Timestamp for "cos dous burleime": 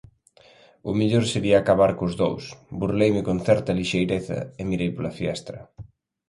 1.97-3.21